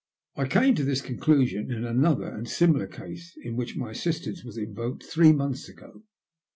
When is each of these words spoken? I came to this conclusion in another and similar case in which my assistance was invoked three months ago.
I 0.35 0.47
came 0.47 0.73
to 0.73 0.83
this 0.83 0.99
conclusion 0.99 1.69
in 1.69 1.85
another 1.85 2.25
and 2.25 2.49
similar 2.49 2.87
case 2.87 3.37
in 3.43 3.55
which 3.55 3.75
my 3.77 3.91
assistance 3.91 4.43
was 4.43 4.57
invoked 4.57 5.03
three 5.03 5.31
months 5.31 5.69
ago. 5.69 6.01